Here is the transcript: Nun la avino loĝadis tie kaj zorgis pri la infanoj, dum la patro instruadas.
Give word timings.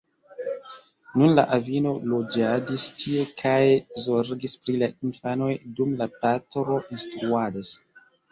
Nun 1.21 1.33
la 1.39 1.43
avino 1.57 1.91
loĝadis 2.13 2.85
tie 3.03 3.27
kaj 3.43 3.59
zorgis 4.07 4.57
pri 4.63 4.77
la 4.85 4.89
infanoj, 5.09 5.51
dum 5.81 5.93
la 6.03 6.09
patro 6.25 6.81
instruadas. 6.97 7.75